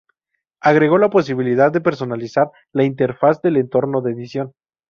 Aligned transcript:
Agregó 0.61 0.97
la 0.97 1.11
posibilidad 1.11 1.71
de 1.71 1.79
personalizar 1.79 2.49
la 2.71 2.83
interfaz 2.85 3.39
del 3.43 3.57
entorno 3.57 4.01
de 4.01 4.13
edición. 4.13 4.53